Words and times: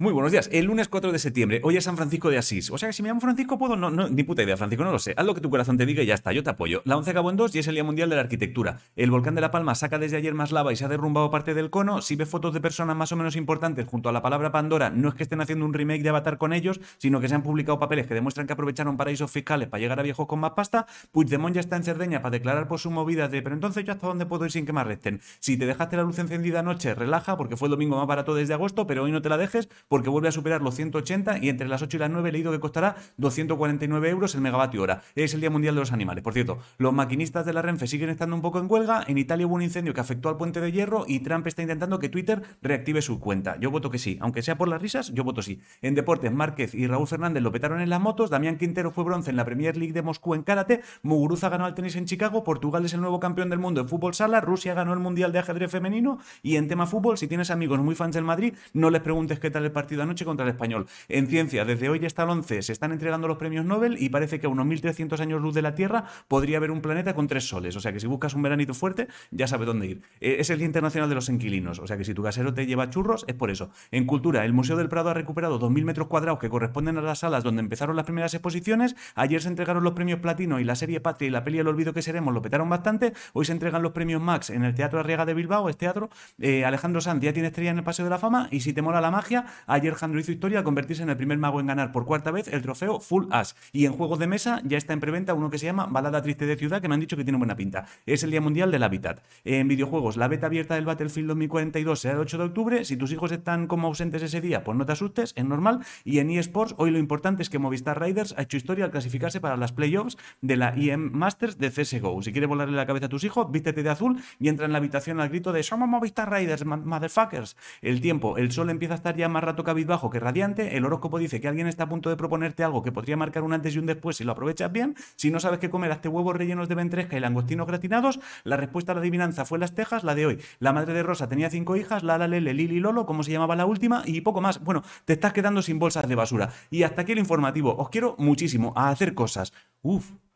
Muy 0.00 0.14
buenos 0.14 0.32
días. 0.32 0.48
El 0.50 0.64
lunes 0.64 0.88
4 0.88 1.12
de 1.12 1.18
septiembre, 1.18 1.60
hoy 1.62 1.76
es 1.76 1.84
San 1.84 1.94
Francisco 1.94 2.30
de 2.30 2.38
Asís. 2.38 2.70
O 2.70 2.78
sea 2.78 2.88
que 2.88 2.94
si 2.94 3.02
me 3.02 3.10
llamo 3.10 3.20
Francisco, 3.20 3.58
puedo. 3.58 3.76
No, 3.76 3.90
no, 3.90 4.08
ni 4.08 4.22
puta 4.22 4.42
idea, 4.42 4.56
Francisco, 4.56 4.82
no 4.82 4.92
lo 4.92 4.98
sé. 4.98 5.12
Haz 5.14 5.26
lo 5.26 5.34
que 5.34 5.42
tu 5.42 5.50
corazón 5.50 5.76
te 5.76 5.84
diga 5.84 6.02
y 6.02 6.06
ya 6.06 6.14
está, 6.14 6.32
yo 6.32 6.42
te 6.42 6.48
apoyo. 6.48 6.80
La 6.86 6.96
11 6.96 7.10
acabó 7.10 7.28
en 7.28 7.36
2 7.36 7.54
y 7.54 7.58
es 7.58 7.68
el 7.68 7.74
Día 7.74 7.84
Mundial 7.84 8.08
de 8.08 8.16
la 8.16 8.22
Arquitectura. 8.22 8.78
El 8.96 9.10
volcán 9.10 9.34
de 9.34 9.42
La 9.42 9.50
Palma 9.50 9.74
saca 9.74 9.98
desde 9.98 10.16
ayer 10.16 10.32
más 10.32 10.52
lava 10.52 10.72
y 10.72 10.76
se 10.76 10.86
ha 10.86 10.88
derrumbado 10.88 11.30
parte 11.30 11.52
del 11.52 11.68
cono. 11.68 12.00
Si 12.00 12.16
ves 12.16 12.30
fotos 12.30 12.54
de 12.54 12.62
personas 12.62 12.96
más 12.96 13.12
o 13.12 13.16
menos 13.16 13.36
importantes 13.36 13.86
junto 13.86 14.08
a 14.08 14.12
la 14.12 14.22
palabra 14.22 14.50
Pandora, 14.50 14.88
no 14.88 15.10
es 15.10 15.14
que 15.16 15.22
estén 15.22 15.42
haciendo 15.42 15.66
un 15.66 15.74
remake 15.74 16.02
de 16.02 16.08
Avatar 16.08 16.38
con 16.38 16.54
ellos, 16.54 16.80
sino 16.96 17.20
que 17.20 17.28
se 17.28 17.34
han 17.34 17.42
publicado 17.42 17.78
papeles 17.78 18.06
que 18.06 18.14
demuestran 18.14 18.46
que 18.46 18.54
aprovecharon 18.54 18.96
paraísos 18.96 19.30
fiscales 19.30 19.68
para 19.68 19.82
llegar 19.82 20.00
a 20.00 20.02
viejos 20.02 20.26
con 20.26 20.40
más 20.40 20.52
pasta. 20.52 20.86
Puigdemont 21.12 21.54
ya 21.54 21.60
está 21.60 21.76
en 21.76 21.84
Cerdeña 21.84 22.22
para 22.22 22.30
declarar 22.30 22.68
por 22.68 22.80
su 22.80 22.90
movida 22.90 23.28
de. 23.28 23.42
Pero 23.42 23.54
entonces 23.54 23.84
yo 23.84 23.92
hasta 23.92 24.06
dónde 24.06 24.24
puedo 24.24 24.46
ir 24.46 24.50
sin 24.50 24.64
que 24.64 24.72
me 24.72 24.80
arresten. 24.80 25.20
Si 25.40 25.58
te 25.58 25.66
dejaste 25.66 25.98
la 25.98 26.04
luz 26.04 26.18
encendida 26.18 26.60
anoche, 26.60 26.94
relaja 26.94 27.36
porque 27.36 27.58
fue 27.58 27.66
el 27.66 27.72
domingo 27.72 27.98
más 27.98 28.06
barato 28.06 28.34
desde 28.34 28.54
agosto, 28.54 28.86
pero 28.86 29.02
hoy 29.02 29.12
no 29.12 29.20
te 29.20 29.28
la 29.28 29.36
dejes 29.36 29.68
porque 29.90 30.08
vuelve 30.08 30.28
a 30.28 30.32
superar 30.32 30.62
los 30.62 30.76
180 30.76 31.38
y 31.42 31.48
entre 31.48 31.66
las 31.66 31.82
8 31.82 31.96
y 31.96 32.00
las 32.00 32.10
9 32.10 32.28
he 32.28 32.32
leído 32.32 32.52
que 32.52 32.60
costará 32.60 32.94
249 33.16 34.08
euros 34.08 34.36
el 34.36 34.40
megavatio 34.40 34.82
hora. 34.82 35.02
Es 35.16 35.34
el 35.34 35.40
Día 35.40 35.50
Mundial 35.50 35.74
de 35.74 35.80
los 35.80 35.90
Animales. 35.90 36.22
Por 36.22 36.32
cierto, 36.32 36.58
los 36.78 36.92
maquinistas 36.92 37.44
de 37.44 37.52
la 37.52 37.60
Renfe 37.60 37.88
siguen 37.88 38.08
estando 38.08 38.36
un 38.36 38.40
poco 38.40 38.60
en 38.60 38.70
huelga. 38.70 39.02
En 39.08 39.18
Italia 39.18 39.48
hubo 39.48 39.56
un 39.56 39.62
incendio 39.62 39.92
que 39.92 40.00
afectó 40.00 40.28
al 40.28 40.36
puente 40.36 40.60
de 40.60 40.70
hierro 40.70 41.06
y 41.08 41.18
Trump 41.18 41.44
está 41.48 41.62
intentando 41.62 41.98
que 41.98 42.08
Twitter 42.08 42.40
reactive 42.62 43.02
su 43.02 43.18
cuenta. 43.18 43.58
Yo 43.58 43.72
voto 43.72 43.90
que 43.90 43.98
sí. 43.98 44.16
Aunque 44.20 44.42
sea 44.42 44.56
por 44.56 44.68
las 44.68 44.80
risas, 44.80 45.12
yo 45.12 45.24
voto 45.24 45.42
sí. 45.42 45.60
En 45.82 45.96
deportes, 45.96 46.30
Márquez 46.30 46.72
y 46.72 46.86
Raúl 46.86 47.08
Fernández 47.08 47.42
lo 47.42 47.50
petaron 47.50 47.80
en 47.80 47.90
las 47.90 48.00
motos. 48.00 48.30
Damián 48.30 48.58
Quintero 48.58 48.92
fue 48.92 49.02
bronce 49.02 49.30
en 49.30 49.36
la 49.36 49.44
Premier 49.44 49.76
League 49.76 49.92
de 49.92 50.02
Moscú 50.02 50.36
en 50.36 50.44
karate. 50.44 50.82
Muguruza 51.02 51.48
ganó 51.48 51.64
al 51.64 51.74
tenis 51.74 51.96
en 51.96 52.04
Chicago. 52.04 52.44
Portugal 52.44 52.84
es 52.84 52.94
el 52.94 53.00
nuevo 53.00 53.18
campeón 53.18 53.50
del 53.50 53.58
mundo 53.58 53.80
en 53.80 53.88
fútbol 53.88 54.14
sala. 54.14 54.40
Rusia 54.40 54.72
ganó 54.72 54.92
el 54.92 55.00
Mundial 55.00 55.32
de 55.32 55.40
ajedrez 55.40 55.72
femenino. 55.72 56.20
Y 56.44 56.54
en 56.54 56.68
tema 56.68 56.86
fútbol, 56.86 57.18
si 57.18 57.26
tienes 57.26 57.50
amigos 57.50 57.80
muy 57.80 57.96
fans 57.96 58.14
del 58.14 58.22
Madrid, 58.22 58.54
no 58.72 58.90
les 58.90 59.02
preguntes 59.02 59.40
qué 59.40 59.50
tal 59.50 59.64
el 59.64 59.72
anoche 60.00 60.24
contra 60.24 60.44
el 60.44 60.52
español. 60.52 60.86
En 61.08 61.26
ciencia, 61.26 61.64
desde 61.64 61.88
hoy 61.88 62.04
hasta 62.04 62.22
el 62.22 62.30
11 62.30 62.62
se 62.62 62.72
están 62.72 62.92
entregando 62.92 63.28
los 63.28 63.36
premios 63.36 63.64
Nobel 63.64 63.96
y 64.00 64.08
parece 64.08 64.40
que 64.40 64.46
a 64.46 64.48
unos 64.48 64.66
1300 64.66 65.20
años 65.20 65.40
luz 65.40 65.54
de 65.54 65.62
la 65.62 65.74
Tierra 65.74 66.04
podría 66.28 66.58
haber 66.58 66.70
un 66.70 66.80
planeta 66.80 67.14
con 67.14 67.26
tres 67.26 67.48
soles. 67.48 67.76
O 67.76 67.80
sea 67.80 67.92
que 67.92 68.00
si 68.00 68.06
buscas 68.06 68.34
un 68.34 68.42
veranito 68.42 68.74
fuerte, 68.74 69.08
ya 69.30 69.46
sabes 69.46 69.66
dónde 69.66 69.86
ir. 69.86 70.02
Eh, 70.20 70.36
es 70.38 70.50
el 70.50 70.58
Día 70.58 70.66
Internacional 70.66 71.08
de 71.08 71.14
los 71.14 71.28
Inquilinos. 71.28 71.78
O 71.78 71.86
sea 71.86 71.96
que 71.96 72.04
si 72.04 72.14
tu 72.14 72.22
casero 72.22 72.54
te 72.54 72.66
lleva 72.66 72.90
churros, 72.90 73.24
es 73.28 73.34
por 73.34 73.50
eso. 73.50 73.70
En 73.90 74.06
cultura, 74.06 74.44
el 74.44 74.52
Museo 74.52 74.76
del 74.76 74.88
Prado 74.88 75.10
ha 75.10 75.14
recuperado 75.14 75.60
2.000 75.60 75.84
metros 75.84 76.08
cuadrados 76.08 76.38
que 76.38 76.48
corresponden 76.48 76.98
a 76.98 77.02
las 77.02 77.20
salas 77.20 77.44
donde 77.44 77.60
empezaron 77.60 77.96
las 77.96 78.04
primeras 78.04 78.34
exposiciones. 78.34 78.96
Ayer 79.14 79.42
se 79.42 79.48
entregaron 79.48 79.84
los 79.84 79.92
premios 79.94 80.20
Platino 80.20 80.60
y 80.60 80.64
la 80.64 80.74
serie 80.74 81.00
Patria 81.00 81.28
y 81.28 81.30
la 81.30 81.44
peli 81.44 81.58
El 81.58 81.68
Olvido 81.68 81.92
que 81.92 82.02
seremos 82.02 82.34
lo 82.34 82.42
petaron 82.42 82.68
bastante. 82.68 83.12
Hoy 83.32 83.44
se 83.44 83.52
entregan 83.52 83.82
los 83.82 83.92
premios 83.92 84.20
Max 84.20 84.50
en 84.50 84.64
el 84.64 84.74
Teatro 84.74 85.00
Arriaga 85.00 85.24
de 85.26 85.34
Bilbao, 85.34 85.68
es 85.68 85.76
teatro. 85.76 86.10
Eh, 86.38 86.64
Alejandro 86.64 87.00
Sanz 87.00 87.22
ya 87.22 87.32
tiene 87.32 87.48
estrella 87.48 87.70
en 87.70 87.78
el 87.78 87.84
Paseo 87.84 88.04
de 88.04 88.10
la 88.10 88.18
Fama 88.18 88.48
y 88.50 88.60
si 88.60 88.72
te 88.72 88.82
mola 88.82 89.00
la 89.00 89.10
magia, 89.10 89.46
ayer 89.72 89.94
Jandro 89.94 90.20
hizo 90.20 90.32
historia 90.32 90.58
al 90.58 90.64
convertirse 90.64 91.02
en 91.02 91.10
el 91.10 91.16
primer 91.16 91.38
mago 91.38 91.60
en 91.60 91.66
ganar 91.66 91.92
por 91.92 92.04
cuarta 92.04 92.30
vez 92.30 92.48
el 92.48 92.62
trofeo 92.62 93.00
Full 93.00 93.26
As. 93.30 93.56
Y 93.72 93.86
en 93.86 93.92
juegos 93.92 94.18
de 94.18 94.26
mesa 94.26 94.60
ya 94.64 94.76
está 94.76 94.92
en 94.92 95.00
preventa 95.00 95.34
uno 95.34 95.50
que 95.50 95.58
se 95.58 95.66
llama 95.66 95.86
Balada 95.86 96.22
Triste 96.22 96.46
de 96.46 96.56
Ciudad, 96.56 96.80
que 96.80 96.88
me 96.88 96.94
han 96.94 97.00
dicho 97.00 97.16
que 97.16 97.24
tiene 97.24 97.38
buena 97.38 97.56
pinta. 97.56 97.86
Es 98.06 98.22
el 98.22 98.30
Día 98.30 98.40
Mundial 98.40 98.70
del 98.70 98.82
Hábitat. 98.82 99.22
En 99.44 99.68
videojuegos, 99.68 100.16
la 100.16 100.28
beta 100.28 100.46
abierta 100.46 100.74
del 100.74 100.84
Battlefield 100.84 101.28
2042 101.28 102.00
será 102.00 102.14
el 102.14 102.20
8 102.20 102.38
de 102.38 102.44
octubre. 102.44 102.84
Si 102.84 102.96
tus 102.96 103.12
hijos 103.12 103.32
están 103.32 103.66
como 103.66 103.88
ausentes 103.88 104.22
ese 104.22 104.40
día, 104.40 104.64
pues 104.64 104.76
no 104.76 104.86
te 104.86 104.92
asustes, 104.92 105.32
es 105.36 105.44
normal. 105.44 105.80
Y 106.04 106.18
en 106.18 106.30
eSports, 106.30 106.74
hoy 106.78 106.90
lo 106.90 106.98
importante 106.98 107.42
es 107.42 107.50
que 107.50 107.58
Movistar 107.58 108.00
Riders 108.00 108.34
ha 108.36 108.42
hecho 108.42 108.56
historia 108.56 108.84
al 108.84 108.90
clasificarse 108.90 109.40
para 109.40 109.56
las 109.56 109.72
playoffs 109.72 110.16
de 110.40 110.56
la 110.56 110.74
EM 110.76 111.12
Masters 111.12 111.58
de 111.58 111.70
CSGO. 111.70 112.22
Si 112.22 112.32
quieres 112.32 112.48
volarle 112.48 112.76
la 112.76 112.86
cabeza 112.86 113.06
a 113.06 113.08
tus 113.08 113.24
hijos, 113.24 113.50
vístete 113.50 113.82
de 113.82 113.90
azul 113.90 114.20
y 114.38 114.48
entra 114.48 114.66
en 114.66 114.72
la 114.72 114.78
habitación 114.78 115.20
al 115.20 115.28
grito 115.28 115.52
de 115.52 115.62
Somos 115.62 115.88
Movistar 115.88 116.32
Riders, 116.32 116.64
motherfuckers. 116.64 117.56
El 117.82 118.00
tiempo, 118.00 118.36
el 118.36 118.52
sol 118.52 118.70
empieza 118.70 118.94
a 118.94 118.96
estar 118.96 119.16
ya 119.16 119.28
más 119.28 119.44
rato 119.44 119.59
cabizbajo 119.64 120.10
que 120.10 120.20
radiante. 120.20 120.76
El 120.76 120.84
horóscopo 120.84 121.18
dice 121.18 121.40
que 121.40 121.48
alguien 121.48 121.66
está 121.66 121.84
a 121.84 121.88
punto 121.88 122.10
de 122.10 122.16
proponerte 122.16 122.64
algo 122.64 122.82
que 122.82 122.92
podría 122.92 123.16
marcar 123.16 123.42
un 123.42 123.52
antes 123.52 123.74
y 123.74 123.78
un 123.78 123.86
después 123.86 124.16
si 124.16 124.24
lo 124.24 124.32
aprovechas 124.32 124.70
bien. 124.72 124.94
Si 125.16 125.30
no 125.30 125.40
sabes 125.40 125.58
qué 125.58 125.70
comer, 125.70 125.92
hazte 125.92 126.08
huevos 126.08 126.36
rellenos 126.36 126.68
de 126.68 126.74
ventresca 126.74 127.16
y 127.16 127.20
langostinos 127.20 127.66
gratinados. 127.66 128.20
La 128.44 128.56
respuesta 128.56 128.92
a 128.92 128.94
la 128.94 129.00
adivinanza 129.00 129.44
fue 129.44 129.58
las 129.58 129.74
tejas, 129.74 130.04
la 130.04 130.14
de 130.14 130.26
hoy. 130.26 130.38
La 130.58 130.72
madre 130.72 130.92
de 130.94 131.02
Rosa 131.02 131.28
tenía 131.28 131.50
cinco 131.50 131.76
hijas, 131.76 132.02
Lala, 132.02 132.28
Lele, 132.28 132.54
Lili 132.54 132.80
Lolo, 132.80 133.06
como 133.06 133.22
se 133.22 133.32
llamaba 133.32 133.56
la 133.56 133.66
última, 133.66 134.02
y 134.06 134.20
poco 134.20 134.40
más. 134.40 134.62
Bueno, 134.62 134.82
te 135.04 135.14
estás 135.14 135.32
quedando 135.32 135.62
sin 135.62 135.78
bolsas 135.78 136.08
de 136.08 136.14
basura. 136.14 136.50
Y 136.70 136.82
hasta 136.82 137.02
aquí 137.02 137.12
el 137.12 137.18
informativo. 137.18 137.76
Os 137.76 137.90
quiero 137.90 138.14
muchísimo 138.18 138.72
a 138.76 138.90
hacer 138.90 139.14
cosas. 139.14 139.52
Uf. 139.82 140.29